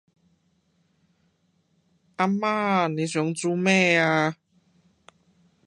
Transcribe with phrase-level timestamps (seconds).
[2.15, 4.03] 阿媽你想做咩？